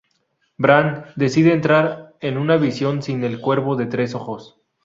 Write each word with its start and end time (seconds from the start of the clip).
Bran 0.57 1.05
decide 1.15 1.53
entrar 1.53 2.15
en 2.21 2.39
una 2.39 2.57
visión 2.57 3.03
sin 3.03 3.23
el 3.23 3.39
Cuervo 3.39 3.75
de 3.75 3.85
tres 3.85 4.15
ojos. 4.15 4.59